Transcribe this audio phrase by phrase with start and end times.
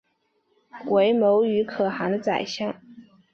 [0.87, 2.73] 为牟羽可汗的宰相。